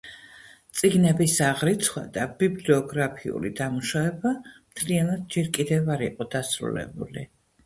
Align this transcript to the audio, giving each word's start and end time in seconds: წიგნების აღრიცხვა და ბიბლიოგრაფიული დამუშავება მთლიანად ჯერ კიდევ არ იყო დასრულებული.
წიგნების 0.77 1.35
აღრიცხვა 1.47 2.01
და 2.15 2.23
ბიბლიოგრაფიული 2.39 3.51
დამუშავება 3.61 4.33
მთლიანად 4.47 5.29
ჯერ 5.37 5.53
კიდევ 5.61 5.93
არ 5.99 6.07
იყო 6.09 6.29
დასრულებული. 6.39 7.29